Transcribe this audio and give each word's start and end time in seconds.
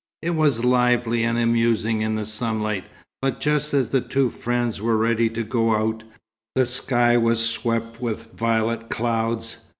It 0.23 0.31
was 0.31 0.65
lively 0.65 1.23
and 1.23 1.37
amusing 1.37 2.01
in 2.01 2.15
the 2.15 2.25
sunlight; 2.25 2.85
but 3.21 3.39
just 3.39 3.71
as 3.71 3.89
the 3.89 4.01
two 4.01 4.31
friends 4.31 4.81
were 4.81 4.97
ready 4.97 5.29
to 5.29 5.43
go 5.43 5.75
out, 5.75 6.03
the 6.55 6.65
sky 6.65 7.17
was 7.17 7.47
swept 7.47 8.01
with 8.01 8.35
violet 8.35 8.89
clouds. 8.89 9.57